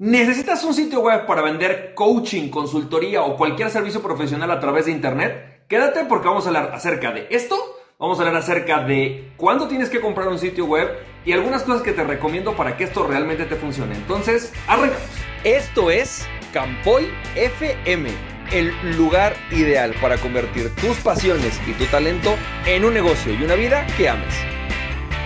¿Necesitas 0.00 0.62
un 0.62 0.74
sitio 0.74 1.00
web 1.00 1.26
para 1.26 1.42
vender 1.42 1.92
coaching, 1.92 2.50
consultoría 2.50 3.22
o 3.22 3.36
cualquier 3.36 3.68
servicio 3.68 4.00
profesional 4.00 4.48
a 4.52 4.60
través 4.60 4.86
de 4.86 4.92
Internet? 4.92 5.64
Quédate 5.66 6.04
porque 6.04 6.28
vamos 6.28 6.44
a 6.44 6.50
hablar 6.50 6.70
acerca 6.72 7.10
de 7.10 7.26
esto, 7.30 7.56
vamos 7.98 8.16
a 8.16 8.22
hablar 8.22 8.40
acerca 8.40 8.84
de 8.84 9.32
cuándo 9.36 9.66
tienes 9.66 9.90
que 9.90 10.00
comprar 10.00 10.28
un 10.28 10.38
sitio 10.38 10.66
web 10.66 10.88
y 11.24 11.32
algunas 11.32 11.64
cosas 11.64 11.82
que 11.82 11.90
te 11.90 12.04
recomiendo 12.04 12.54
para 12.54 12.76
que 12.76 12.84
esto 12.84 13.08
realmente 13.08 13.44
te 13.46 13.56
funcione. 13.56 13.96
Entonces, 13.96 14.52
arrancamos. 14.68 15.02
Esto 15.42 15.90
es 15.90 16.24
Campoy 16.52 17.08
FM, 17.34 18.08
el 18.52 18.72
lugar 18.96 19.34
ideal 19.50 19.96
para 20.00 20.16
convertir 20.18 20.72
tus 20.76 20.96
pasiones 20.98 21.60
y 21.66 21.72
tu 21.72 21.86
talento 21.86 22.36
en 22.66 22.84
un 22.84 22.94
negocio 22.94 23.34
y 23.34 23.42
una 23.42 23.56
vida 23.56 23.84
que 23.96 24.08
ames. 24.08 24.57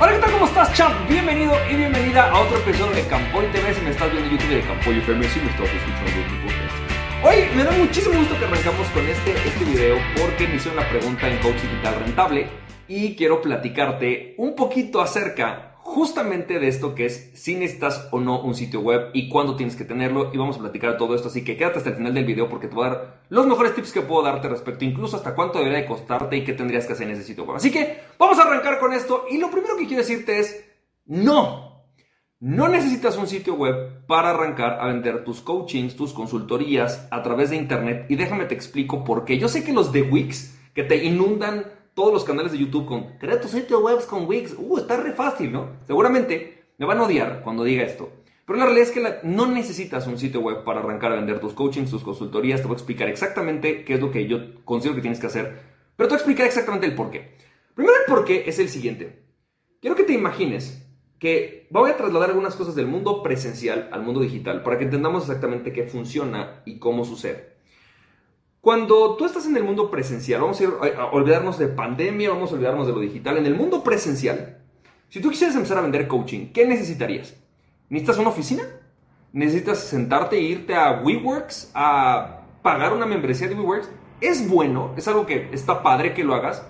Hola, 0.00 0.12
¿qué 0.12 0.18
tal? 0.18 0.32
¿Cómo 0.32 0.46
estás, 0.46 0.72
champ? 0.74 1.08
Bienvenido 1.08 1.52
y 1.70 1.76
bienvenida 1.76 2.30
a 2.30 2.40
otro 2.40 2.56
episodio 2.58 2.92
de 2.92 3.06
Campoy 3.06 3.46
TV. 3.52 3.74
Si 3.74 3.80
me 3.82 3.90
estás 3.90 4.10
viendo 4.10 4.28
en 4.30 4.38
YouTube 4.38 4.54
de 4.54 4.62
Campoy 4.62 4.98
FM, 4.98 5.28
si 5.28 5.40
me 5.40 5.50
estás 5.50 5.68
escuchando 5.68 6.10
en 6.10 6.16
YouTube. 6.16 6.52
Hoy 7.24 7.56
me 7.56 7.64
da 7.64 7.70
muchísimo 7.72 8.18
gusto 8.18 8.38
que 8.38 8.44
arrancamos 8.46 8.88
con 8.88 9.06
este, 9.06 9.32
este 9.32 9.64
video 9.64 9.96
porque 10.20 10.48
me 10.48 10.56
hicieron 10.56 10.82
la 10.82 10.88
pregunta 10.88 11.28
en 11.28 11.38
Coach 11.38 11.62
Digital 11.62 11.94
Rentable 12.04 12.48
y 12.88 13.14
quiero 13.14 13.40
platicarte 13.40 14.34
un 14.38 14.56
poquito 14.56 15.00
acerca 15.00 15.71
justamente 15.92 16.58
de 16.58 16.68
esto 16.68 16.94
que 16.94 17.06
es 17.06 17.30
si 17.34 17.54
necesitas 17.54 18.08
o 18.10 18.18
no 18.18 18.42
un 18.42 18.54
sitio 18.54 18.80
web 18.80 19.10
y 19.12 19.28
cuándo 19.28 19.56
tienes 19.56 19.76
que 19.76 19.84
tenerlo 19.84 20.30
y 20.32 20.38
vamos 20.38 20.56
a 20.56 20.60
platicar 20.60 20.96
todo 20.96 21.14
esto, 21.14 21.28
así 21.28 21.44
que 21.44 21.56
quédate 21.56 21.78
hasta 21.78 21.90
el 21.90 21.96
final 21.96 22.14
del 22.14 22.24
video 22.24 22.48
porque 22.48 22.66
te 22.66 22.74
voy 22.74 22.86
a 22.86 22.90
dar 22.90 23.22
los 23.28 23.46
mejores 23.46 23.74
tips 23.74 23.92
que 23.92 24.00
puedo 24.00 24.22
darte 24.22 24.48
respecto 24.48 24.84
incluso 24.84 25.16
hasta 25.16 25.34
cuánto 25.34 25.58
debería 25.58 25.80
de 25.80 25.86
costarte 25.86 26.36
y 26.36 26.44
qué 26.44 26.54
tendrías 26.54 26.86
que 26.86 26.94
hacer 26.94 27.06
en 27.06 27.14
ese 27.14 27.24
sitio 27.24 27.44
web. 27.44 27.56
Así 27.56 27.70
que 27.70 28.00
vamos 28.18 28.38
a 28.38 28.42
arrancar 28.42 28.78
con 28.78 28.92
esto 28.92 29.26
y 29.30 29.38
lo 29.38 29.50
primero 29.50 29.76
que 29.76 29.86
quiero 29.86 30.02
decirte 30.02 30.38
es 30.38 30.64
no. 31.06 31.84
No 32.40 32.66
necesitas 32.66 33.16
un 33.18 33.28
sitio 33.28 33.54
web 33.54 34.04
para 34.06 34.30
arrancar 34.30 34.80
a 34.80 34.86
vender 34.86 35.22
tus 35.22 35.40
coachings, 35.40 35.94
tus 35.94 36.12
consultorías 36.12 37.06
a 37.10 37.22
través 37.22 37.50
de 37.50 37.56
internet 37.56 38.06
y 38.08 38.16
déjame 38.16 38.46
te 38.46 38.54
explico 38.54 39.04
por 39.04 39.24
qué. 39.24 39.38
Yo 39.38 39.48
sé 39.48 39.62
que 39.62 39.72
los 39.72 39.92
de 39.92 40.02
Wix 40.02 40.58
que 40.74 40.82
te 40.82 41.04
inundan 41.04 41.66
todos 41.94 42.12
los 42.12 42.24
canales 42.24 42.52
de 42.52 42.58
YouTube 42.58 42.86
con 42.86 43.18
crea 43.18 43.40
tu 43.40 43.48
sitio 43.48 43.80
web 43.80 44.04
con 44.06 44.26
Wix. 44.26 44.54
Uh, 44.58 44.78
está 44.78 44.96
re 44.96 45.12
fácil, 45.12 45.52
¿no? 45.52 45.70
Seguramente 45.86 46.64
me 46.78 46.86
van 46.86 46.98
a 46.98 47.04
odiar 47.04 47.42
cuando 47.42 47.64
diga 47.64 47.82
esto. 47.82 48.10
Pero 48.44 48.58
la 48.58 48.64
realidad 48.64 48.88
es 48.88 48.92
que 48.92 49.28
no 49.28 49.46
necesitas 49.46 50.06
un 50.06 50.18
sitio 50.18 50.40
web 50.40 50.64
para 50.64 50.80
arrancar 50.80 51.12
a 51.12 51.16
vender 51.16 51.38
tus 51.38 51.52
coachings, 51.52 51.90
tus 51.90 52.02
consultorías. 52.02 52.60
Te 52.60 52.66
voy 52.66 52.74
a 52.74 52.78
explicar 52.78 53.08
exactamente 53.08 53.84
qué 53.84 53.94
es 53.94 54.00
lo 54.00 54.10
que 54.10 54.26
yo 54.26 54.64
considero 54.64 54.96
que 54.96 55.02
tienes 55.02 55.20
que 55.20 55.28
hacer. 55.28 55.60
Pero 55.96 56.08
te 56.08 56.14
voy 56.14 56.18
a 56.18 56.22
explicar 56.22 56.46
exactamente 56.46 56.86
el 56.86 56.94
por 56.94 57.10
qué. 57.10 57.36
Primero 57.74 57.96
el 57.96 58.12
por 58.12 58.24
qué 58.24 58.44
es 58.46 58.58
el 58.58 58.68
siguiente. 58.68 59.22
Quiero 59.80 59.96
que 59.96 60.02
te 60.02 60.12
imagines 60.12 60.86
que 61.18 61.68
voy 61.70 61.90
a 61.90 61.96
trasladar 61.96 62.30
algunas 62.30 62.56
cosas 62.56 62.74
del 62.74 62.88
mundo 62.88 63.22
presencial 63.22 63.88
al 63.92 64.02
mundo 64.02 64.20
digital 64.20 64.64
para 64.64 64.76
que 64.76 64.84
entendamos 64.84 65.22
exactamente 65.22 65.72
qué 65.72 65.84
funciona 65.84 66.62
y 66.66 66.80
cómo 66.80 67.04
sucede. 67.04 67.51
Cuando 68.62 69.16
tú 69.16 69.24
estás 69.24 69.44
en 69.46 69.56
el 69.56 69.64
mundo 69.64 69.90
presencial, 69.90 70.40
vamos 70.40 70.60
a, 70.60 71.06
olvidarnos 71.06 71.58
de 71.58 71.66
pandemia, 71.66 72.30
vamos 72.30 72.52
a 72.52 72.54
olvidarnos 72.54 72.86
de 72.86 72.92
lo 72.92 73.00
digital. 73.00 73.36
En 73.36 73.46
el 73.46 73.56
mundo 73.56 73.82
presencial, 73.82 74.58
si 75.08 75.20
tú 75.20 75.30
quisieras 75.30 75.56
empezar 75.56 75.78
a 75.78 75.80
vender 75.80 76.06
coaching, 76.06 76.52
¿qué 76.52 76.64
necesitarías? 76.64 77.34
¿Necesitas 77.88 78.18
una 78.18 78.28
oficina? 78.28 78.62
¿Necesitas 79.32 79.80
sentarte 79.80 80.36
e 80.36 80.42
irte 80.42 80.76
a 80.76 81.02
WeWorks 81.02 81.72
a 81.74 82.42
pagar 82.62 82.92
una 82.92 83.04
membresía 83.04 83.48
de 83.48 83.56
WeWorks? 83.56 83.90
Es 84.20 84.48
bueno, 84.48 84.94
es 84.96 85.08
algo 85.08 85.26
que 85.26 85.48
está 85.50 85.82
padre 85.82 86.14
que 86.14 86.22
lo 86.22 86.36
hagas, 86.36 86.64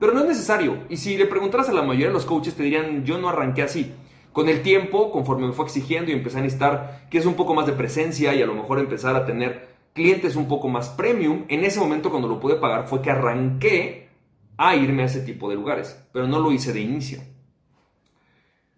pero 0.00 0.14
no 0.14 0.22
es 0.22 0.26
necesario. 0.26 0.78
Y 0.88 0.96
si 0.96 1.16
le 1.16 1.26
preguntaras 1.26 1.68
a 1.68 1.72
la 1.72 1.82
mayoría 1.82 2.08
de 2.08 2.14
los 2.14 2.26
coaches, 2.26 2.56
te 2.56 2.64
dirían, 2.64 3.04
yo 3.04 3.18
no 3.18 3.28
arranqué 3.28 3.62
así. 3.62 3.94
Con 4.32 4.48
el 4.48 4.62
tiempo, 4.62 5.12
conforme 5.12 5.46
me 5.46 5.52
fue 5.52 5.66
exigiendo 5.66 6.10
y 6.10 6.14
empecé 6.14 6.38
a 6.38 6.42
necesitar 6.42 7.06
que 7.08 7.18
es 7.18 7.24
un 7.24 7.34
poco 7.34 7.54
más 7.54 7.66
de 7.66 7.72
presencia 7.72 8.34
y 8.34 8.42
a 8.42 8.46
lo 8.46 8.54
mejor 8.54 8.80
empezar 8.80 9.14
a 9.14 9.24
tener 9.24 9.75
clientes 9.96 10.36
un 10.36 10.46
poco 10.46 10.68
más 10.68 10.90
premium, 10.90 11.46
en 11.48 11.64
ese 11.64 11.80
momento 11.80 12.10
cuando 12.10 12.28
lo 12.28 12.38
pude 12.38 12.54
pagar 12.54 12.86
fue 12.86 13.02
que 13.02 13.10
arranqué 13.10 14.08
a 14.56 14.76
irme 14.76 15.02
a 15.02 15.06
ese 15.06 15.22
tipo 15.22 15.48
de 15.48 15.56
lugares, 15.56 16.00
pero 16.12 16.28
no 16.28 16.38
lo 16.38 16.52
hice 16.52 16.72
de 16.72 16.80
inicio. 16.80 17.20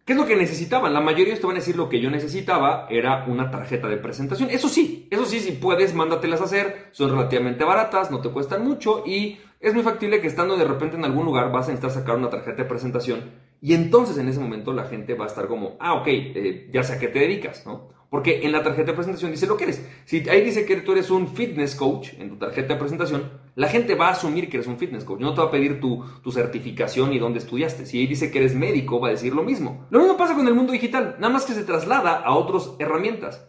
¿Qué 0.06 0.14
es 0.14 0.18
lo 0.18 0.24
que 0.24 0.36
necesitaban? 0.36 0.94
La 0.94 1.02
mayoría 1.02 1.38
te 1.38 1.46
van 1.46 1.56
a 1.56 1.58
decir 1.58 1.76
lo 1.76 1.90
que 1.90 2.00
yo 2.00 2.08
necesitaba 2.08 2.86
era 2.88 3.26
una 3.26 3.50
tarjeta 3.50 3.88
de 3.88 3.98
presentación. 3.98 4.48
Eso 4.50 4.70
sí, 4.70 5.06
eso 5.10 5.26
sí, 5.26 5.40
si 5.40 5.52
puedes, 5.52 5.92
mándatelas 5.92 6.40
a 6.40 6.44
hacer. 6.44 6.88
Son 6.92 7.10
relativamente 7.10 7.62
baratas, 7.62 8.10
no 8.10 8.22
te 8.22 8.30
cuestan 8.30 8.64
mucho 8.64 9.02
y 9.04 9.38
es 9.60 9.74
muy 9.74 9.82
factible 9.82 10.22
que 10.22 10.28
estando 10.28 10.56
de 10.56 10.64
repente 10.64 10.96
en 10.96 11.04
algún 11.04 11.26
lugar 11.26 11.52
vas 11.52 11.66
a 11.66 11.72
necesitar 11.72 11.90
sacar 11.90 12.16
una 12.16 12.30
tarjeta 12.30 12.62
de 12.62 12.68
presentación 12.68 13.48
y 13.60 13.74
entonces 13.74 14.16
en 14.18 14.28
ese 14.28 14.40
momento 14.40 14.72
la 14.72 14.84
gente 14.84 15.14
va 15.14 15.24
a 15.24 15.28
estar 15.28 15.48
como, 15.48 15.76
ah, 15.80 15.94
ok, 15.94 16.06
eh, 16.06 16.70
ya 16.72 16.82
sé 16.84 16.94
a 16.94 16.98
qué 16.98 17.08
te 17.08 17.18
dedicas, 17.18 17.66
¿no? 17.66 17.88
Porque 18.10 18.40
en 18.44 18.52
la 18.52 18.62
tarjeta 18.62 18.92
de 18.92 18.94
presentación 18.94 19.30
dice 19.30 19.46
lo 19.46 19.56
que 19.56 19.64
eres. 19.64 19.86
Si 20.06 20.26
ahí 20.30 20.42
dice 20.42 20.64
que 20.64 20.76
tú 20.76 20.92
eres 20.92 21.10
un 21.10 21.28
fitness 21.28 21.74
coach 21.74 22.14
en 22.18 22.30
tu 22.30 22.36
tarjeta 22.36 22.74
de 22.74 22.80
presentación, 22.80 23.30
la 23.54 23.68
gente 23.68 23.94
va 23.94 24.08
a 24.08 24.12
asumir 24.12 24.48
que 24.48 24.56
eres 24.56 24.66
un 24.66 24.78
fitness 24.78 25.04
coach. 25.04 25.20
No 25.20 25.34
te 25.34 25.42
va 25.42 25.48
a 25.48 25.50
pedir 25.50 25.78
tu, 25.78 26.02
tu 26.22 26.32
certificación 26.32 27.12
y 27.12 27.18
dónde 27.18 27.40
estudiaste. 27.40 27.84
Si 27.84 27.98
ahí 27.98 28.06
dice 28.06 28.30
que 28.30 28.38
eres 28.38 28.54
médico, 28.54 28.98
va 28.98 29.08
a 29.08 29.10
decir 29.10 29.34
lo 29.34 29.42
mismo. 29.42 29.86
Lo 29.90 29.98
mismo 29.98 30.16
pasa 30.16 30.34
con 30.34 30.48
el 30.48 30.54
mundo 30.54 30.72
digital, 30.72 31.16
nada 31.18 31.32
más 31.32 31.44
que 31.44 31.52
se 31.52 31.64
traslada 31.64 32.12
a 32.12 32.34
otras 32.34 32.72
herramientas. 32.78 33.46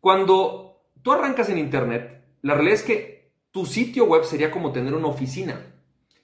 Cuando 0.00 0.82
tú 1.02 1.12
arrancas 1.12 1.50
en 1.50 1.58
Internet, 1.58 2.24
la 2.40 2.54
realidad 2.54 2.76
es 2.76 2.82
que 2.82 3.32
tu 3.50 3.66
sitio 3.66 4.06
web 4.06 4.24
sería 4.24 4.50
como 4.50 4.72
tener 4.72 4.94
una 4.94 5.08
oficina. 5.08 5.74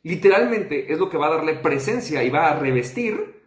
Literalmente 0.02 0.92
es 0.92 0.98
lo 0.98 1.10
que 1.10 1.18
va 1.18 1.26
a 1.26 1.36
darle 1.36 1.54
presencia 1.54 2.24
y 2.24 2.30
va 2.30 2.50
a 2.50 2.58
revestir 2.58 3.39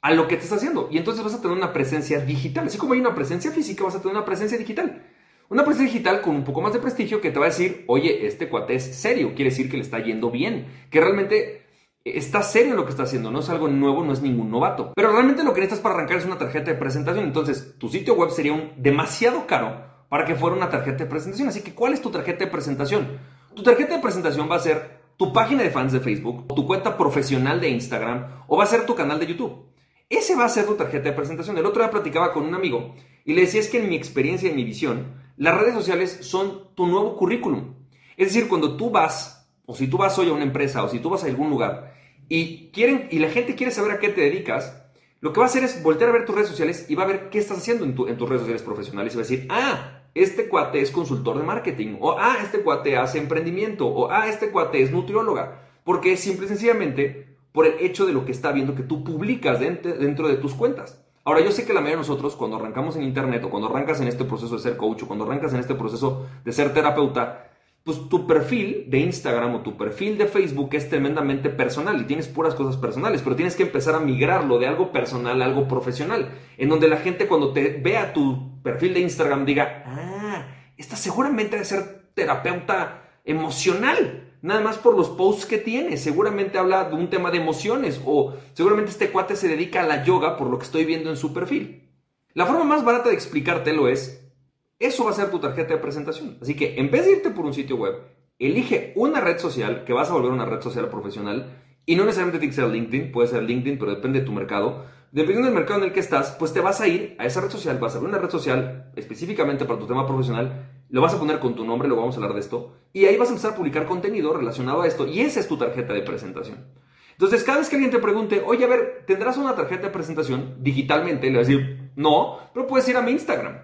a 0.00 0.12
lo 0.12 0.28
que 0.28 0.36
te 0.36 0.44
está 0.44 0.56
haciendo. 0.56 0.88
Y 0.90 0.98
entonces 0.98 1.24
vas 1.24 1.34
a 1.34 1.40
tener 1.40 1.56
una 1.56 1.72
presencia 1.72 2.20
digital. 2.20 2.66
Así 2.66 2.78
como 2.78 2.94
hay 2.94 3.00
una 3.00 3.14
presencia 3.14 3.50
física, 3.50 3.84
vas 3.84 3.94
a 3.94 4.00
tener 4.00 4.16
una 4.16 4.24
presencia 4.24 4.58
digital. 4.58 5.02
Una 5.48 5.64
presencia 5.64 5.92
digital 5.92 6.20
con 6.20 6.36
un 6.36 6.44
poco 6.44 6.60
más 6.60 6.72
de 6.72 6.78
prestigio 6.78 7.20
que 7.20 7.30
te 7.30 7.38
va 7.38 7.46
a 7.46 7.48
decir, 7.48 7.84
oye, 7.86 8.26
este 8.26 8.48
cuate 8.48 8.74
es 8.74 8.84
serio, 8.94 9.34
quiere 9.34 9.50
decir 9.50 9.70
que 9.70 9.78
le 9.78 9.82
está 9.82 9.98
yendo 9.98 10.30
bien, 10.30 10.66
que 10.90 11.00
realmente 11.00 11.62
está 12.04 12.42
serio 12.42 12.72
en 12.72 12.76
lo 12.76 12.84
que 12.84 12.90
está 12.90 13.04
haciendo, 13.04 13.30
no 13.30 13.40
es 13.40 13.48
algo 13.48 13.68
nuevo, 13.68 14.04
no 14.04 14.12
es 14.12 14.20
ningún 14.20 14.50
novato. 14.50 14.92
Pero 14.94 15.12
realmente 15.12 15.44
lo 15.44 15.54
que 15.54 15.60
necesitas 15.60 15.82
para 15.82 15.94
arrancar 15.94 16.18
es 16.18 16.26
una 16.26 16.38
tarjeta 16.38 16.70
de 16.70 16.76
presentación. 16.76 17.24
Entonces, 17.24 17.74
tu 17.78 17.88
sitio 17.88 18.14
web 18.14 18.30
sería 18.30 18.72
demasiado 18.76 19.46
caro 19.46 19.84
para 20.08 20.24
que 20.24 20.34
fuera 20.34 20.56
una 20.56 20.70
tarjeta 20.70 21.04
de 21.04 21.10
presentación. 21.10 21.48
Así 21.48 21.62
que, 21.62 21.74
¿cuál 21.74 21.94
es 21.94 22.02
tu 22.02 22.10
tarjeta 22.10 22.44
de 22.44 22.50
presentación? 22.50 23.18
Tu 23.54 23.62
tarjeta 23.62 23.96
de 23.96 24.02
presentación 24.02 24.50
va 24.50 24.56
a 24.56 24.60
ser 24.60 24.98
tu 25.16 25.32
página 25.32 25.62
de 25.62 25.70
fans 25.70 25.92
de 25.92 26.00
Facebook, 26.00 26.46
tu 26.54 26.66
cuenta 26.66 26.96
profesional 26.96 27.60
de 27.60 27.70
Instagram 27.70 28.44
o 28.46 28.56
va 28.56 28.64
a 28.64 28.68
ser 28.68 28.86
tu 28.86 28.94
canal 28.94 29.18
de 29.18 29.26
YouTube. 29.26 29.66
Ese 30.08 30.34
va 30.34 30.46
a 30.46 30.48
ser 30.48 30.64
tu 30.64 30.74
tarjeta 30.74 31.10
de 31.10 31.16
presentación. 31.16 31.58
El 31.58 31.66
otro 31.66 31.82
día 31.82 31.90
platicaba 31.90 32.32
con 32.32 32.44
un 32.44 32.54
amigo 32.54 32.94
y 33.24 33.34
le 33.34 33.42
decía 33.42 33.60
es 33.60 33.68
que 33.68 33.78
en 33.78 33.90
mi 33.90 33.96
experiencia 33.96 34.46
y 34.46 34.50
en 34.50 34.56
mi 34.56 34.64
visión, 34.64 35.12
las 35.36 35.58
redes 35.58 35.74
sociales 35.74 36.18
son 36.22 36.74
tu 36.74 36.86
nuevo 36.86 37.14
currículum. 37.14 37.74
Es 38.16 38.28
decir, 38.28 38.48
cuando 38.48 38.76
tú 38.76 38.90
vas, 38.90 39.48
o 39.66 39.74
si 39.74 39.86
tú 39.86 39.98
vas 39.98 40.18
hoy 40.18 40.30
a 40.30 40.32
una 40.32 40.44
empresa, 40.44 40.82
o 40.82 40.88
si 40.88 40.98
tú 40.98 41.10
vas 41.10 41.24
a 41.24 41.26
algún 41.26 41.50
lugar, 41.50 41.94
y, 42.28 42.70
quieren, 42.72 43.08
y 43.10 43.18
la 43.18 43.28
gente 43.28 43.54
quiere 43.54 43.70
saber 43.70 43.92
a 43.92 43.98
qué 43.98 44.08
te 44.08 44.22
dedicas, 44.22 44.82
lo 45.20 45.32
que 45.32 45.40
va 45.40 45.46
a 45.46 45.48
hacer 45.48 45.62
es 45.62 45.82
voltear 45.82 46.08
a 46.08 46.14
ver 46.14 46.24
tus 46.24 46.34
redes 46.34 46.48
sociales 46.48 46.86
y 46.88 46.94
va 46.94 47.02
a 47.04 47.06
ver 47.06 47.28
qué 47.28 47.38
estás 47.38 47.58
haciendo 47.58 47.84
en, 47.84 47.90
en 47.90 48.16
tus 48.16 48.28
redes 48.28 48.40
sociales 48.40 48.62
profesionales 48.62 49.12
y 49.12 49.16
va 49.16 49.22
a 49.22 49.26
decir, 49.26 49.46
ah, 49.50 50.02
este 50.14 50.48
cuate 50.48 50.80
es 50.80 50.90
consultor 50.90 51.36
de 51.36 51.44
marketing, 51.44 51.96
o 52.00 52.18
ah, 52.18 52.38
este 52.42 52.60
cuate 52.62 52.96
hace 52.96 53.18
emprendimiento, 53.18 53.86
o 53.86 54.10
ah, 54.10 54.26
este 54.26 54.50
cuate 54.50 54.82
es 54.82 54.90
nutrióloga, 54.90 55.68
porque 55.84 56.16
simple 56.16 56.46
y 56.46 56.48
sencillamente 56.48 57.37
por 57.52 57.66
el 57.66 57.74
hecho 57.80 58.06
de 58.06 58.12
lo 58.12 58.24
que 58.24 58.32
está 58.32 58.52
viendo 58.52 58.74
que 58.74 58.82
tú 58.82 59.04
publicas 59.04 59.60
dentro 59.60 60.28
de 60.28 60.36
tus 60.36 60.54
cuentas. 60.54 61.04
Ahora, 61.24 61.42
yo 61.42 61.52
sé 61.52 61.66
que 61.66 61.74
la 61.74 61.80
mayoría 61.80 61.96
de 61.96 62.08
nosotros, 62.08 62.36
cuando 62.36 62.56
arrancamos 62.56 62.96
en 62.96 63.02
Internet 63.02 63.44
o 63.44 63.50
cuando 63.50 63.68
arrancas 63.68 64.00
en 64.00 64.08
este 64.08 64.24
proceso 64.24 64.56
de 64.56 64.62
ser 64.62 64.78
coach 64.78 65.02
o 65.02 65.06
cuando 65.06 65.26
arrancas 65.26 65.52
en 65.52 65.60
este 65.60 65.74
proceso 65.74 66.26
de 66.42 66.52
ser 66.52 66.72
terapeuta, 66.72 67.50
pues 67.84 68.08
tu 68.08 68.26
perfil 68.26 68.86
de 68.88 69.00
Instagram 69.00 69.56
o 69.56 69.60
tu 69.60 69.76
perfil 69.76 70.16
de 70.16 70.26
Facebook 70.26 70.70
es 70.72 70.88
tremendamente 70.88 71.50
personal 71.50 72.00
y 72.00 72.04
tienes 72.04 72.28
puras 72.28 72.54
cosas 72.54 72.76
personales, 72.76 73.22
pero 73.22 73.36
tienes 73.36 73.56
que 73.56 73.62
empezar 73.62 73.94
a 73.94 74.00
migrarlo 74.00 74.58
de 74.58 74.66
algo 74.66 74.92
personal 74.92 75.40
a 75.40 75.44
algo 75.44 75.68
profesional, 75.68 76.30
en 76.56 76.68
donde 76.68 76.88
la 76.88 76.98
gente 76.98 77.26
cuando 77.26 77.52
te 77.52 77.78
vea 77.78 78.12
tu 78.12 78.62
perfil 78.62 78.94
de 78.94 79.00
Instagram 79.00 79.44
diga, 79.44 79.84
ah, 79.86 80.46
esta 80.76 80.96
seguramente 80.96 81.52
debe 81.56 81.64
ser 81.64 82.10
terapeuta 82.14 83.02
emocional 83.24 84.27
nada 84.42 84.60
más 84.60 84.78
por 84.78 84.96
los 84.96 85.10
posts 85.10 85.46
que 85.46 85.58
tiene. 85.58 85.96
Seguramente 85.96 86.58
habla 86.58 86.84
de 86.84 86.94
un 86.94 87.10
tema 87.10 87.30
de 87.30 87.38
emociones 87.38 88.00
o 88.04 88.34
seguramente 88.52 88.90
este 88.90 89.10
cuate 89.10 89.36
se 89.36 89.48
dedica 89.48 89.80
a 89.80 89.86
la 89.86 90.04
yoga 90.04 90.36
por 90.36 90.48
lo 90.48 90.58
que 90.58 90.64
estoy 90.64 90.84
viendo 90.84 91.10
en 91.10 91.16
su 91.16 91.32
perfil. 91.32 91.90
La 92.34 92.46
forma 92.46 92.64
más 92.64 92.84
barata 92.84 93.08
de 93.08 93.14
explicártelo 93.14 93.88
es, 93.88 94.30
eso 94.78 95.04
va 95.04 95.10
a 95.10 95.14
ser 95.14 95.30
tu 95.30 95.40
tarjeta 95.40 95.74
de 95.74 95.80
presentación. 95.80 96.38
Así 96.40 96.54
que 96.54 96.78
en 96.78 96.90
vez 96.90 97.04
de 97.04 97.12
irte 97.12 97.30
por 97.30 97.44
un 97.44 97.54
sitio 97.54 97.76
web, 97.76 97.94
elige 98.38 98.92
una 98.96 99.20
red 99.20 99.38
social 99.38 99.84
que 99.84 99.92
vas 99.92 100.10
a 100.10 100.12
volver 100.12 100.30
una 100.30 100.44
red 100.44 100.60
social 100.60 100.88
profesional 100.88 101.64
y 101.84 101.96
no 101.96 102.04
necesariamente 102.04 102.38
tiene 102.38 102.54
que 102.54 102.60
ser 102.60 102.70
LinkedIn, 102.70 103.12
puede 103.12 103.28
ser 103.28 103.42
LinkedIn, 103.42 103.78
pero 103.78 103.94
depende 103.94 104.20
de 104.20 104.26
tu 104.26 104.32
mercado. 104.32 104.84
Dependiendo 105.10 105.46
del 105.46 105.54
mercado 105.54 105.80
en 105.80 105.86
el 105.86 105.92
que 105.92 106.00
estás, 106.00 106.36
pues 106.38 106.52
te 106.52 106.60
vas 106.60 106.80
a 106.80 106.86
ir 106.86 107.16
a 107.18 107.24
esa 107.24 107.40
red 107.40 107.48
social, 107.48 107.78
vas 107.78 107.94
a 107.94 107.96
abrir 107.96 108.10
una 108.10 108.18
red 108.18 108.30
social 108.30 108.92
específicamente 108.94 109.64
para 109.64 109.80
tu 109.80 109.86
tema 109.86 110.06
profesional 110.06 110.77
lo 110.90 111.00
vas 111.00 111.14
a 111.14 111.18
poner 111.18 111.38
con 111.38 111.54
tu 111.54 111.64
nombre, 111.64 111.88
lo 111.88 111.96
vamos 111.96 112.14
a 112.14 112.18
hablar 112.18 112.34
de 112.34 112.40
esto, 112.40 112.76
y 112.92 113.04
ahí 113.04 113.16
vas 113.16 113.28
a 113.28 113.32
empezar 113.32 113.52
a 113.52 113.56
publicar 113.56 113.86
contenido 113.86 114.32
relacionado 114.32 114.82
a 114.82 114.86
esto, 114.86 115.06
y 115.06 115.20
esa 115.20 115.40
es 115.40 115.48
tu 115.48 115.56
tarjeta 115.56 115.92
de 115.92 116.02
presentación. 116.02 116.66
Entonces, 117.12 117.42
cada 117.42 117.58
vez 117.58 117.68
que 117.68 117.76
alguien 117.76 117.90
te 117.90 117.98
pregunte, 117.98 118.42
oye, 118.46 118.64
a 118.64 118.68
ver, 118.68 119.02
¿tendrás 119.06 119.36
una 119.36 119.54
tarjeta 119.54 119.88
de 119.88 119.92
presentación 119.92 120.56
digitalmente? 120.60 121.28
Le 121.28 121.38
vas 121.38 121.48
a 121.48 121.50
decir, 121.50 121.90
no, 121.96 122.38
pero 122.54 122.66
puedes 122.66 122.88
ir 122.88 122.96
a 122.96 123.02
mi 123.02 123.10
Instagram. 123.10 123.58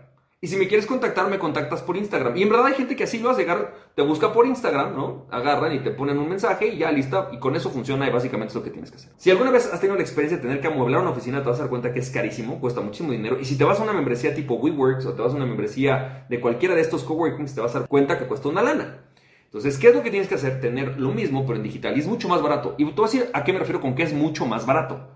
Y 0.45 0.47
si 0.47 0.59
me 0.59 0.69
quieres 0.69 0.85
contactar, 0.85 1.31
me 1.31 1.39
contactas 1.39 1.81
por 1.81 1.97
Instagram. 1.97 2.37
Y 2.37 2.43
en 2.43 2.51
verdad 2.51 2.67
hay 2.67 2.75
gente 2.75 2.95
que 2.95 3.05
así 3.05 3.19
lo 3.19 3.31
hace, 3.31 3.47
te 3.95 4.03
busca 4.03 4.31
por 4.31 4.47
Instagram, 4.47 4.95
¿no? 4.95 5.25
Agarran 5.31 5.73
y 5.73 5.79
te 5.79 5.91
ponen 5.91 6.19
un 6.19 6.29
mensaje 6.29 6.67
y 6.67 6.77
ya 6.77 6.93
lista. 6.93 7.31
Y 7.33 7.39
con 7.39 7.57
eso 7.57 7.71
funciona 7.71 8.07
y 8.07 8.13
básicamente 8.13 8.51
es 8.51 8.55
lo 8.55 8.63
que 8.63 8.69
tienes 8.69 8.91
que 8.91 8.99
hacer. 8.99 9.11
Si 9.17 9.31
alguna 9.31 9.51
vez 9.51 9.73
has 9.73 9.81
tenido 9.81 9.97
la 9.97 10.03
experiencia 10.03 10.37
de 10.37 10.43
tener 10.43 10.61
que 10.61 10.67
amueblar 10.67 11.01
una 11.01 11.13
oficina, 11.13 11.43
te 11.43 11.49
vas 11.49 11.61
a 11.61 11.63
dar 11.63 11.71
cuenta 11.71 11.95
que 11.95 12.01
es 12.01 12.11
carísimo, 12.11 12.61
cuesta 12.61 12.83
muchísimo 12.83 13.13
dinero. 13.13 13.39
Y 13.41 13.47
si 13.47 13.57
te 13.57 13.65
vas 13.65 13.81
a 13.81 13.85
una 13.85 13.95
membresía 13.95 14.35
tipo 14.35 14.57
WeWorks 14.57 15.07
o 15.07 15.15
te 15.15 15.23
vas 15.23 15.33
a 15.33 15.37
una 15.37 15.47
membresía 15.47 16.27
de 16.29 16.39
cualquiera 16.39 16.75
de 16.75 16.83
estos 16.83 17.05
coworkings, 17.05 17.55
te 17.55 17.63
vas 17.63 17.75
a 17.75 17.79
dar 17.79 17.89
cuenta 17.89 18.19
que 18.19 18.27
cuesta 18.27 18.51
una 18.51 18.61
lana. 18.61 18.99
Entonces, 19.47 19.79
¿qué 19.79 19.89
es 19.89 19.95
lo 19.95 20.03
que 20.03 20.11
tienes 20.11 20.29
que 20.29 20.35
hacer? 20.35 20.61
Tener 20.61 21.01
lo 21.01 21.13
mismo, 21.13 21.47
pero 21.47 21.57
en 21.57 21.63
digital. 21.63 21.97
Y 21.97 22.01
es 22.01 22.07
mucho 22.07 22.29
más 22.29 22.43
barato. 22.43 22.75
Y 22.77 22.85
te 22.85 22.93
voy 22.93 23.05
a 23.05 23.11
decir 23.11 23.31
a 23.33 23.45
qué 23.45 23.55
me 23.55 23.61
refiero 23.61 23.81
con 23.81 23.95
que 23.95 24.03
es 24.03 24.13
mucho 24.13 24.45
más 24.45 24.67
barato. 24.67 25.09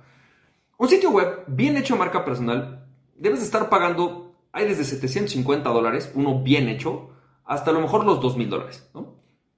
Un 0.78 0.88
sitio 0.88 1.10
web 1.10 1.44
bien 1.48 1.76
hecho 1.76 1.96
a 1.96 1.98
marca 1.98 2.24
personal, 2.24 2.86
debes 3.14 3.40
de 3.40 3.44
estar 3.44 3.68
pagando 3.68 4.27
hay 4.52 4.66
desde 4.66 4.84
750 4.84 5.68
dólares, 5.70 6.10
uno 6.14 6.42
bien 6.42 6.68
hecho, 6.68 7.10
hasta 7.44 7.70
a 7.70 7.74
lo 7.74 7.80
mejor 7.80 8.04
los 8.04 8.20
2 8.20 8.36
mil 8.36 8.50
dólares. 8.50 8.90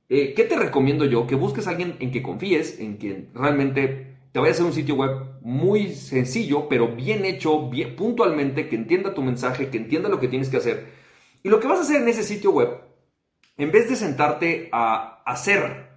Eh, 0.08 0.34
¿Qué 0.34 0.44
te 0.44 0.56
recomiendo 0.56 1.04
yo? 1.04 1.26
Que 1.26 1.34
busques 1.34 1.66
a 1.66 1.70
alguien 1.70 1.96
en 2.00 2.10
que 2.10 2.22
confíes, 2.22 2.80
en 2.80 2.96
quien 2.96 3.30
realmente 3.34 4.16
te 4.32 4.38
vaya 4.38 4.50
a 4.50 4.54
hacer 4.54 4.66
un 4.66 4.72
sitio 4.72 4.94
web 4.94 5.10
muy 5.40 5.92
sencillo, 5.94 6.68
pero 6.68 6.94
bien 6.94 7.24
hecho, 7.24 7.70
puntualmente, 7.96 8.68
que 8.68 8.76
entienda 8.76 9.14
tu 9.14 9.22
mensaje, 9.22 9.70
que 9.70 9.78
entienda 9.78 10.08
lo 10.08 10.20
que 10.20 10.28
tienes 10.28 10.48
que 10.48 10.56
hacer. 10.56 10.86
Y 11.42 11.48
lo 11.48 11.58
que 11.58 11.66
vas 11.66 11.78
a 11.78 11.82
hacer 11.82 12.02
en 12.02 12.08
ese 12.08 12.22
sitio 12.22 12.52
web, 12.52 12.80
en 13.56 13.72
vez 13.72 13.88
de 13.88 13.96
sentarte 13.96 14.68
a 14.72 15.22
hacer 15.24 15.89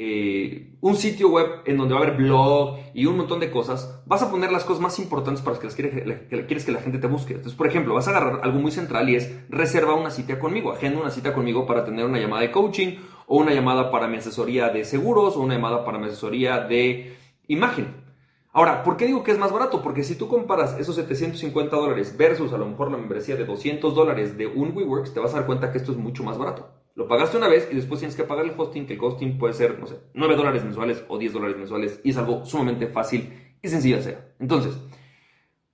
eh, 0.00 0.76
un 0.80 0.94
sitio 0.94 1.28
web 1.28 1.62
en 1.66 1.76
donde 1.76 1.92
va 1.92 2.00
a 2.00 2.04
haber 2.04 2.16
blog 2.16 2.78
y 2.94 3.06
un 3.06 3.16
montón 3.16 3.40
de 3.40 3.50
cosas, 3.50 4.00
vas 4.06 4.22
a 4.22 4.30
poner 4.30 4.52
las 4.52 4.62
cosas 4.62 4.80
más 4.80 4.96
importantes 5.00 5.42
para 5.42 5.60
las 5.60 5.74
que, 5.74 6.44
quieres 6.46 6.64
que 6.64 6.70
la 6.70 6.80
gente 6.80 6.98
te 6.98 7.08
busque. 7.08 7.34
Entonces, 7.34 7.58
por 7.58 7.66
ejemplo, 7.66 7.94
vas 7.94 8.06
a 8.06 8.12
agarrar 8.12 8.40
algo 8.44 8.60
muy 8.60 8.70
central 8.70 9.10
y 9.10 9.16
es 9.16 9.28
reserva 9.48 9.94
una 9.94 10.12
cita 10.12 10.38
conmigo, 10.38 10.70
agenda 10.70 11.00
una 11.00 11.10
cita 11.10 11.34
conmigo 11.34 11.66
para 11.66 11.84
tener 11.84 12.04
una 12.04 12.20
llamada 12.20 12.42
de 12.42 12.52
coaching 12.52 12.96
o 13.26 13.38
una 13.38 13.52
llamada 13.52 13.90
para 13.90 14.06
mi 14.06 14.18
asesoría 14.18 14.68
de 14.68 14.84
seguros 14.84 15.36
o 15.36 15.40
una 15.40 15.54
llamada 15.54 15.84
para 15.84 15.98
mi 15.98 16.06
asesoría 16.06 16.60
de 16.60 17.16
imagen. 17.48 18.06
Ahora, 18.52 18.84
¿por 18.84 18.96
qué 18.96 19.06
digo 19.06 19.24
que 19.24 19.32
es 19.32 19.38
más 19.38 19.52
barato? 19.52 19.82
Porque 19.82 20.04
si 20.04 20.14
tú 20.14 20.28
comparas 20.28 20.78
esos 20.78 20.94
750 20.94 21.74
dólares 21.74 22.16
versus 22.16 22.52
a 22.52 22.58
lo 22.58 22.66
mejor 22.66 22.92
la 22.92 22.98
membresía 22.98 23.34
de 23.34 23.44
200 23.44 23.94
dólares 23.96 24.38
de 24.38 24.46
un 24.46 24.76
WeWorks, 24.76 25.12
te 25.12 25.18
vas 25.18 25.32
a 25.34 25.38
dar 25.38 25.46
cuenta 25.46 25.72
que 25.72 25.78
esto 25.78 25.90
es 25.90 25.98
mucho 25.98 26.22
más 26.22 26.38
barato. 26.38 26.68
Lo 26.98 27.06
pagaste 27.06 27.36
una 27.36 27.46
vez 27.46 27.68
y 27.70 27.76
después 27.76 28.00
tienes 28.00 28.16
que 28.16 28.24
pagar 28.24 28.44
el 28.44 28.54
hosting, 28.56 28.84
que 28.84 28.94
el 28.94 29.00
hosting 29.00 29.38
puede 29.38 29.54
ser, 29.54 29.78
no 29.78 29.86
sé, 29.86 30.00
9 30.14 30.34
dólares 30.34 30.64
mensuales 30.64 31.04
o 31.06 31.16
10 31.16 31.32
dólares 31.32 31.56
mensuales 31.56 32.00
y 32.02 32.10
es 32.10 32.16
algo 32.16 32.44
sumamente 32.44 32.88
fácil 32.88 33.54
y 33.62 33.68
sencillo 33.68 33.94
de 33.94 34.00
hacer. 34.00 34.34
Entonces, 34.40 34.76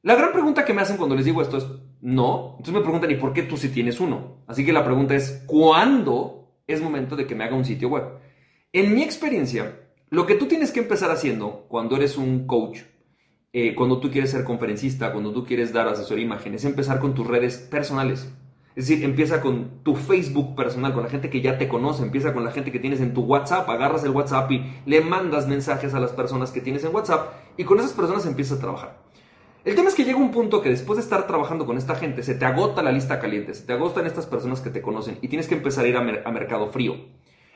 la 0.02 0.16
gran 0.16 0.32
pregunta 0.32 0.66
que 0.66 0.74
me 0.74 0.82
hacen 0.82 0.98
cuando 0.98 1.16
les 1.16 1.24
digo 1.24 1.40
esto 1.40 1.56
es, 1.56 1.66
no. 2.02 2.56
Entonces 2.58 2.74
me 2.74 2.82
preguntan, 2.82 3.10
¿y 3.10 3.14
por 3.14 3.32
qué 3.32 3.42
tú 3.42 3.56
si 3.56 3.70
tienes 3.70 4.00
uno? 4.00 4.44
Así 4.46 4.66
que 4.66 4.72
la 4.74 4.84
pregunta 4.84 5.14
es, 5.14 5.42
¿cuándo 5.46 6.58
es 6.66 6.82
momento 6.82 7.16
de 7.16 7.26
que 7.26 7.34
me 7.34 7.44
haga 7.44 7.56
un 7.56 7.64
sitio 7.64 7.88
web? 7.88 8.04
En 8.74 8.94
mi 8.94 9.02
experiencia, 9.02 9.80
lo 10.10 10.26
que 10.26 10.34
tú 10.34 10.44
tienes 10.44 10.72
que 10.72 10.80
empezar 10.80 11.10
haciendo 11.10 11.64
cuando 11.68 11.96
eres 11.96 12.18
un 12.18 12.46
coach, 12.46 12.80
eh, 13.54 13.74
cuando 13.74 13.98
tú 13.98 14.10
quieres 14.10 14.30
ser 14.30 14.44
conferencista, 14.44 15.10
cuando 15.10 15.32
tú 15.32 15.46
quieres 15.46 15.72
dar 15.72 15.88
asesoría 15.88 16.26
imagen, 16.26 16.52
es 16.52 16.66
empezar 16.66 17.00
con 17.00 17.14
tus 17.14 17.26
redes 17.26 17.56
personales. 17.56 18.30
Es 18.76 18.88
decir, 18.88 19.04
empieza 19.04 19.40
con 19.40 19.84
tu 19.84 19.94
Facebook 19.94 20.56
personal, 20.56 20.92
con 20.92 21.04
la 21.04 21.08
gente 21.08 21.30
que 21.30 21.40
ya 21.40 21.58
te 21.58 21.68
conoce, 21.68 22.02
empieza 22.02 22.32
con 22.32 22.44
la 22.44 22.50
gente 22.50 22.72
que 22.72 22.80
tienes 22.80 23.00
en 23.00 23.14
tu 23.14 23.22
WhatsApp, 23.22 23.68
agarras 23.68 24.02
el 24.02 24.10
WhatsApp 24.10 24.50
y 24.50 24.64
le 24.84 25.00
mandas 25.00 25.46
mensajes 25.46 25.94
a 25.94 26.00
las 26.00 26.10
personas 26.10 26.50
que 26.50 26.60
tienes 26.60 26.82
en 26.84 26.92
WhatsApp 26.92 27.34
y 27.56 27.62
con 27.62 27.78
esas 27.78 27.92
personas 27.92 28.26
empiezas 28.26 28.58
a 28.58 28.60
trabajar. 28.60 28.98
El 29.64 29.76
tema 29.76 29.88
es 29.88 29.94
que 29.94 30.04
llega 30.04 30.18
un 30.18 30.32
punto 30.32 30.60
que 30.60 30.70
después 30.70 30.96
de 30.96 31.04
estar 31.04 31.26
trabajando 31.26 31.66
con 31.66 31.78
esta 31.78 31.94
gente, 31.94 32.24
se 32.24 32.34
te 32.34 32.44
agota 32.44 32.82
la 32.82 32.90
lista 32.90 33.20
caliente, 33.20 33.54
se 33.54 33.64
te 33.64 33.72
agotan 33.72 34.06
estas 34.06 34.26
personas 34.26 34.60
que 34.60 34.70
te 34.70 34.82
conocen 34.82 35.18
y 35.22 35.28
tienes 35.28 35.46
que 35.46 35.54
empezar 35.54 35.84
a 35.84 35.88
ir 35.88 35.96
a, 35.96 36.02
mercado 36.02 36.66
frío. 36.66 36.96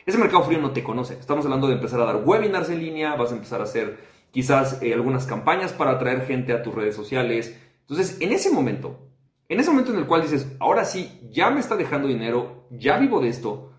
Ese 0.06 0.18
mercado 0.18 0.44
frío 0.44 0.60
no 0.60 0.70
te 0.70 0.84
conoce. 0.84 1.14
Estamos 1.14 1.44
hablando 1.44 1.66
de 1.66 1.74
empezar 1.74 2.00
a 2.00 2.04
dar 2.04 2.22
webinars 2.24 2.70
en 2.70 2.78
línea, 2.78 3.16
vas 3.16 3.32
a 3.32 3.34
empezar 3.34 3.60
a 3.60 3.64
hacer 3.64 3.98
quizás 4.30 4.80
eh, 4.82 4.94
algunas 4.94 5.26
campañas 5.26 5.72
para 5.72 5.90
atraer 5.90 6.24
gente 6.26 6.52
a 6.52 6.62
tus 6.62 6.74
redes 6.74 6.94
sociales. 6.94 7.58
Entonces, 7.80 8.16
en 8.20 8.32
ese 8.32 8.52
momento, 8.52 9.07
en 9.48 9.60
ese 9.60 9.70
momento 9.70 9.92
en 9.92 9.98
el 9.98 10.06
cual 10.06 10.22
dices, 10.22 10.54
ahora 10.60 10.84
sí, 10.84 11.20
ya 11.30 11.50
me 11.50 11.60
está 11.60 11.76
dejando 11.76 12.08
dinero, 12.08 12.66
ya 12.70 12.98
vivo 12.98 13.20
de 13.20 13.28
esto, 13.28 13.72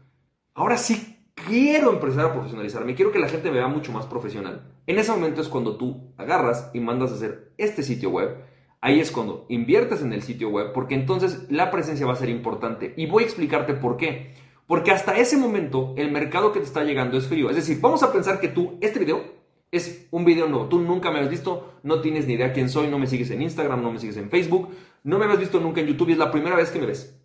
ahora 0.54 0.78
sí 0.78 1.20
quiero 1.34 1.94
empezar 1.94 2.26
a 2.26 2.34
profesionalizarme, 2.34 2.96
quiero 2.96 3.12
que 3.12 3.20
la 3.20 3.30
gente 3.30 3.50
me 3.50 3.58
vea 3.58 3.68
mucho 3.68 3.92
más 3.92 4.06
profesional. 4.06 4.74
En 4.88 4.98
ese 4.98 5.12
momento 5.12 5.42
es 5.42 5.48
cuando 5.48 5.78
tú 5.78 6.14
agarras 6.18 6.72
y 6.74 6.80
mandas 6.80 7.12
a 7.12 7.16
hacer 7.16 7.54
este 7.58 7.84
sitio 7.84 8.10
web. 8.10 8.38
Ahí 8.82 9.00
es 9.00 9.12
cuando 9.12 9.46
inviertes 9.50 10.02
en 10.02 10.14
el 10.14 10.24
sitio 10.24 10.50
web, 10.50 10.72
porque 10.74 10.96
entonces 10.96 11.46
la 11.50 11.70
presencia 11.70 12.08
va 12.08 12.14
a 12.14 12.18
ser 12.18 12.30
importante. 12.30 12.94
Y 12.98 13.06
voy 13.06 13.24
a 13.24 13.26
explicarte 13.28 13.74
por 13.74 13.98
qué. 13.98 14.34
Porque 14.66 14.92
hasta 14.92 15.18
ese 15.18 15.38
momento 15.38 15.94
el 15.98 16.12
mercado 16.12 16.52
que 16.52 16.60
te 16.60 16.66
está 16.66 16.84
llegando 16.84 17.18
es 17.18 17.28
frío. 17.28 17.50
Es 17.50 17.56
decir, 17.56 17.80
vamos 17.82 18.04
a 18.04 18.12
pensar 18.12 18.40
que 18.40 18.48
tú, 18.48 18.78
este 18.82 19.00
video, 19.00 19.39
es 19.72 20.08
un 20.12 20.26
video 20.26 20.48
nuevo. 20.48 20.68
Tú 20.68 20.80
nunca 20.80 21.12
me 21.12 21.20
has 21.20 21.30
visto, 21.30 21.74
no 21.84 22.02
tienes 22.02 22.28
ni 22.28 22.34
idea 22.34 22.54
quién 22.54 22.70
soy, 22.70 22.88
no 22.88 23.00
me 23.00 23.08
sigues 23.08 23.30
en 23.32 23.42
Instagram, 23.42 23.82
no 23.82 23.92
me 23.92 24.00
sigues 24.00 24.18
en 24.18 24.30
Facebook, 24.30 24.70
no 25.04 25.18
me 25.18 25.26
habías 25.26 25.40
visto 25.40 25.60
nunca 25.60 25.82
en 25.82 25.88
YouTube 25.88 26.12
es 26.12 26.18
la 26.18 26.32
primera 26.32 26.56
vez 26.56 26.72
que 26.72 26.80
me 26.80 26.86
ves. 26.86 27.16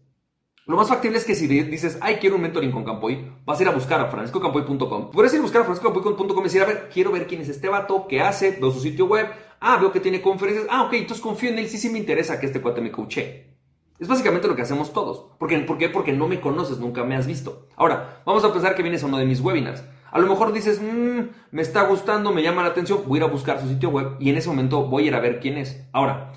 Lo 0.66 0.76
más 0.76 0.88
factible 0.88 1.18
es 1.18 1.24
que 1.24 1.34
si 1.34 1.46
dices, 1.46 1.98
ay, 2.00 2.16
quiero 2.16 2.36
un 2.36 2.42
mentoring 2.42 2.72
con 2.72 2.84
Campoy, 2.84 3.32
vas 3.44 3.58
a 3.58 3.62
ir 3.62 3.68
a 3.68 3.72
buscar 3.72 4.00
a 4.00 4.06
franciscocampoy.com. 4.06 5.10
Puedes 5.10 5.34
ir 5.34 5.40
a 5.40 5.42
buscar 5.42 5.60
a 5.60 5.64
franciscocampoy.com 5.64 6.40
y 6.40 6.42
decir, 6.44 6.62
a 6.62 6.64
ver, 6.64 6.88
quiero 6.92 7.12
ver 7.12 7.26
quién 7.26 7.42
es 7.42 7.50
este 7.50 7.68
vato, 7.68 8.06
qué 8.08 8.22
hace, 8.22 8.52
veo 8.52 8.70
su 8.70 8.80
sitio 8.80 9.04
web, 9.04 9.28
ah, 9.60 9.76
veo 9.76 9.92
que 9.92 10.00
tiene 10.00 10.22
conferencias, 10.22 10.66
ah, 10.70 10.84
ok, 10.84 10.94
entonces 10.94 11.22
confío 11.22 11.50
en 11.50 11.58
él, 11.58 11.68
sí, 11.68 11.76
sí 11.76 11.90
me 11.90 11.98
interesa 11.98 12.40
que 12.40 12.46
este 12.46 12.62
cuate 12.62 12.80
me 12.80 12.90
coache. 12.90 13.54
Es 13.98 14.08
básicamente 14.08 14.48
lo 14.48 14.56
que 14.56 14.62
hacemos 14.62 14.92
todos. 14.92 15.26
¿Por 15.38 15.48
qué? 15.48 15.58
¿Por 15.58 15.76
qué? 15.76 15.88
Porque 15.88 16.12
no 16.12 16.28
me 16.28 16.40
conoces, 16.40 16.78
nunca 16.78 17.04
me 17.04 17.14
has 17.14 17.26
visto. 17.26 17.68
Ahora, 17.76 18.22
vamos 18.24 18.42
a 18.44 18.52
pensar 18.52 18.74
que 18.74 18.82
vienes 18.82 19.02
a 19.02 19.06
uno 19.06 19.18
de 19.18 19.26
mis 19.26 19.40
webinars. 19.40 19.84
A 20.14 20.20
lo 20.20 20.28
mejor 20.28 20.52
dices, 20.52 20.80
mmm, 20.80 21.22
me 21.50 21.62
está 21.62 21.82
gustando, 21.88 22.30
me 22.32 22.44
llama 22.44 22.62
la 22.62 22.68
atención, 22.68 23.00
voy 23.04 23.18
a 23.18 23.24
ir 23.24 23.28
a 23.28 23.32
buscar 23.32 23.60
su 23.60 23.68
sitio 23.68 23.90
web 23.90 24.12
y 24.20 24.30
en 24.30 24.36
ese 24.36 24.48
momento 24.48 24.86
voy 24.86 25.02
a 25.02 25.06
ir 25.08 25.14
a 25.16 25.18
ver 25.18 25.40
quién 25.40 25.58
es. 25.58 25.88
Ahora, 25.90 26.30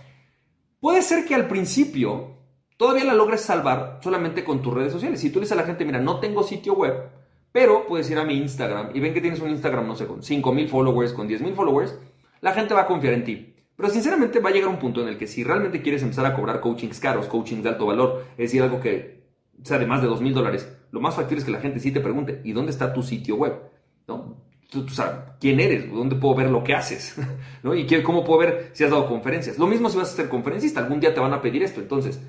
puede 0.79 1.03
ser 1.03 1.25
que 1.25 1.35
al 1.35 1.47
principio 1.47 2.37
todavía 2.75 3.03
la 3.03 3.13
logres 3.13 3.41
salvar 3.41 3.99
solamente 4.01 4.43
con 4.43 4.63
tus 4.63 4.73
redes 4.73 4.91
sociales. 4.91 5.19
Si 5.19 5.29
tú 5.29 5.39
dices 5.39 5.51
a 5.51 5.61
la 5.61 5.67
gente, 5.67 5.85
mira, 5.85 5.99
no 5.99 6.19
tengo 6.19 6.41
sitio 6.41 6.73
web, 6.73 7.11
pero 7.51 7.85
puedes 7.85 8.09
ir 8.09 8.17
a 8.17 8.23
mi 8.23 8.33
Instagram 8.37 8.95
y 8.95 8.99
ven 8.99 9.13
que 9.13 9.21
tienes 9.21 9.41
un 9.41 9.51
Instagram, 9.51 9.85
no 9.85 9.95
sé, 9.95 10.07
con 10.07 10.23
5.000 10.23 10.69
followers, 10.69 11.13
con 11.13 11.29
10.000 11.29 11.53
followers, 11.53 11.99
la 12.41 12.53
gente 12.53 12.73
va 12.73 12.81
a 12.81 12.87
confiar 12.87 13.13
en 13.13 13.25
ti. 13.25 13.53
Pero 13.75 13.91
sinceramente 13.91 14.39
va 14.39 14.49
a 14.49 14.53
llegar 14.53 14.71
un 14.71 14.79
punto 14.79 15.03
en 15.03 15.07
el 15.07 15.19
que 15.19 15.27
si 15.27 15.43
realmente 15.43 15.83
quieres 15.83 16.01
empezar 16.01 16.25
a 16.25 16.33
cobrar 16.33 16.61
coachings 16.61 16.99
caros, 16.99 17.27
coachings 17.27 17.61
de 17.61 17.69
alto 17.69 17.85
valor, 17.85 18.25
es 18.31 18.49
decir, 18.49 18.63
algo 18.63 18.81
que 18.81 19.21
sea 19.61 19.77
de 19.77 19.85
más 19.85 20.01
de 20.01 20.07
2.000 20.07 20.33
dólares, 20.33 20.67
lo 20.91 21.01
más 21.01 21.15
factible 21.15 21.39
es 21.39 21.45
que 21.45 21.51
la 21.51 21.59
gente 21.59 21.79
sí 21.79 21.91
te 21.91 21.99
pregunte, 21.99 22.41
¿y 22.43 22.53
dónde 22.53 22.71
está 22.71 22.93
tu 22.93 23.03
sitio 23.03 23.35
web? 23.35 23.53
¿No? 24.07 24.37
Tú, 24.69 24.87
sabes, 24.89 25.15
¿quién 25.39 25.59
eres? 25.59 25.89
¿Dónde 25.89 26.15
puedo 26.15 26.35
ver 26.35 26.49
lo 26.49 26.63
que 26.63 26.73
haces? 26.73 27.15
¿No? 27.63 27.73
¿Y 27.73 27.85
cómo 28.03 28.23
puedo 28.23 28.39
ver 28.39 28.71
si 28.73 28.83
has 28.83 28.91
dado 28.91 29.07
conferencias? 29.07 29.57
Lo 29.57 29.67
mismo 29.67 29.89
si 29.89 29.97
vas 29.97 30.11
a 30.11 30.15
ser 30.15 30.29
conferencista, 30.29 30.81
algún 30.81 30.99
día 30.99 31.13
te 31.13 31.19
van 31.19 31.33
a 31.33 31.41
pedir 31.41 31.63
esto. 31.63 31.79
Entonces, 31.79 32.19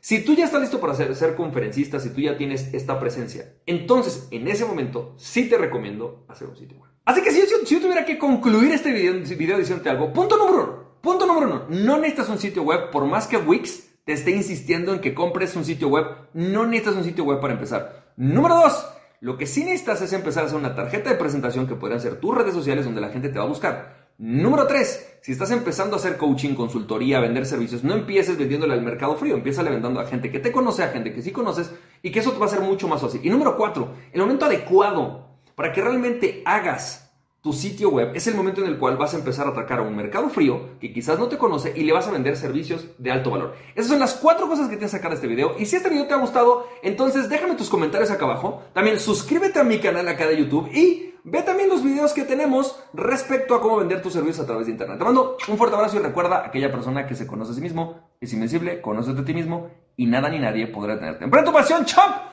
si 0.00 0.24
tú 0.24 0.34
ya 0.34 0.46
estás 0.46 0.60
listo 0.60 0.80
para 0.80 0.94
ser, 0.94 1.14
ser 1.14 1.36
conferencista, 1.36 2.00
si 2.00 2.10
tú 2.10 2.20
ya 2.20 2.36
tienes 2.36 2.74
esta 2.74 2.98
presencia, 2.98 3.54
entonces 3.66 4.26
en 4.30 4.48
ese 4.48 4.64
momento 4.64 5.14
sí 5.16 5.48
te 5.48 5.56
recomiendo 5.56 6.24
hacer 6.28 6.48
un 6.48 6.56
sitio 6.56 6.78
web. 6.78 6.90
Así 7.04 7.22
que 7.22 7.30
si 7.30 7.40
yo, 7.40 7.80
tuviera 7.80 8.04
que 8.04 8.18
concluir 8.18 8.72
este 8.72 8.92
video, 8.92 9.14
video 9.36 9.58
diciéndote 9.58 9.90
algo, 9.90 10.12
punto 10.12 10.36
número 10.36 10.64
uno, 10.64 10.98
punto 11.00 11.24
número 11.24 11.46
uno, 11.46 11.66
no 11.68 11.98
necesitas 11.98 12.28
un 12.30 12.38
sitio 12.38 12.62
web 12.64 12.90
por 12.90 13.04
más 13.06 13.26
que 13.26 13.36
Wix 13.36 13.91
te 14.04 14.12
esté 14.12 14.32
insistiendo 14.32 14.92
en 14.92 15.00
que 15.00 15.14
compres 15.14 15.54
un 15.56 15.64
sitio 15.64 15.88
web, 15.88 16.06
no 16.34 16.66
necesitas 16.66 16.96
un 16.96 17.04
sitio 17.04 17.24
web 17.24 17.40
para 17.40 17.54
empezar. 17.54 18.12
Número 18.16 18.56
dos, 18.56 18.86
lo 19.20 19.36
que 19.36 19.46
sí 19.46 19.62
necesitas 19.64 20.02
es 20.02 20.12
empezar 20.12 20.42
a 20.42 20.46
hacer 20.46 20.58
una 20.58 20.74
tarjeta 20.74 21.10
de 21.10 21.16
presentación 21.16 21.66
que 21.66 21.76
podrían 21.76 22.00
ser 22.00 22.16
tus 22.16 22.34
redes 22.34 22.54
sociales 22.54 22.84
donde 22.84 23.00
la 23.00 23.10
gente 23.10 23.28
te 23.28 23.38
va 23.38 23.44
a 23.44 23.48
buscar. 23.48 24.10
Número 24.18 24.66
tres, 24.66 25.18
si 25.22 25.32
estás 25.32 25.50
empezando 25.50 25.96
a 25.96 25.98
hacer 25.98 26.16
coaching, 26.16 26.54
consultoría, 26.54 27.20
vender 27.20 27.46
servicios, 27.46 27.82
no 27.84 27.94
empieces 27.94 28.36
vendiéndole 28.36 28.74
al 28.74 28.82
mercado 28.82 29.16
frío, 29.16 29.34
empieza 29.34 29.62
vendiendo 29.62 30.00
a 30.00 30.06
gente 30.06 30.30
que 30.30 30.40
te 30.40 30.52
conoce, 30.52 30.82
a 30.82 30.88
gente 30.88 31.14
que 31.14 31.22
sí 31.22 31.30
conoces 31.30 31.72
y 32.02 32.10
que 32.10 32.18
eso 32.18 32.32
te 32.32 32.38
va 32.38 32.46
a 32.46 32.50
ser 32.50 32.60
mucho 32.60 32.88
más 32.88 33.00
fácil. 33.00 33.20
Y 33.24 33.30
número 33.30 33.56
cuatro, 33.56 33.94
el 34.12 34.20
momento 34.20 34.46
adecuado 34.46 35.38
para 35.54 35.72
que 35.72 35.80
realmente 35.80 36.42
hagas 36.44 37.11
tu 37.42 37.52
sitio 37.52 37.90
web 37.90 38.12
es 38.14 38.28
el 38.28 38.36
momento 38.36 38.60
en 38.60 38.68
el 38.68 38.78
cual 38.78 38.96
vas 38.96 39.14
a 39.14 39.18
empezar 39.18 39.48
a 39.48 39.50
atacar 39.50 39.80
a 39.80 39.82
un 39.82 39.96
mercado 39.96 40.30
frío 40.30 40.78
que 40.80 40.92
quizás 40.92 41.18
no 41.18 41.26
te 41.26 41.38
conoce 41.38 41.72
y 41.74 41.82
le 41.82 41.92
vas 41.92 42.06
a 42.06 42.12
vender 42.12 42.36
servicios 42.36 42.86
de 42.98 43.10
alto 43.10 43.32
valor. 43.32 43.56
Esas 43.74 43.90
son 43.90 43.98
las 43.98 44.14
cuatro 44.14 44.46
cosas 44.46 44.68
que 44.68 44.76
tienes 44.76 44.92
que 44.92 44.98
sacar 44.98 45.10
de 45.10 45.16
este 45.16 45.26
video. 45.26 45.56
Y 45.58 45.66
si 45.66 45.74
este 45.74 45.88
video 45.88 46.06
te 46.06 46.14
ha 46.14 46.18
gustado, 46.18 46.68
entonces 46.84 47.28
déjame 47.28 47.56
tus 47.56 47.68
comentarios 47.68 48.12
acá 48.12 48.26
abajo. 48.26 48.62
También 48.72 49.00
suscríbete 49.00 49.58
a 49.58 49.64
mi 49.64 49.80
canal 49.80 50.06
acá 50.06 50.28
de 50.28 50.38
YouTube 50.38 50.70
y 50.72 51.14
ve 51.24 51.42
también 51.42 51.68
los 51.68 51.82
videos 51.82 52.12
que 52.12 52.22
tenemos 52.22 52.78
respecto 52.92 53.56
a 53.56 53.60
cómo 53.60 53.78
vender 53.78 54.02
tus 54.02 54.12
servicios 54.12 54.44
a 54.44 54.46
través 54.46 54.66
de 54.66 54.72
Internet. 54.72 54.98
Te 54.98 55.04
mando 55.04 55.36
un 55.48 55.58
fuerte 55.58 55.74
abrazo 55.74 55.96
y 55.96 56.00
recuerda, 56.00 56.46
aquella 56.46 56.70
persona 56.70 57.08
que 57.08 57.16
se 57.16 57.26
conoce 57.26 57.50
a 57.50 57.54
sí 57.56 57.60
mismo 57.60 58.12
es 58.20 58.32
invencible, 58.32 58.80
conoce 58.80 59.14
de 59.14 59.22
ti 59.22 59.34
mismo 59.34 59.68
y 59.96 60.06
nada 60.06 60.28
ni 60.28 60.38
nadie 60.38 60.68
podrá 60.68 60.96
tenerte. 60.96 61.24
¡Emprende 61.24 61.50
tu 61.50 61.56
pasión, 61.56 61.84
champ! 61.86 62.32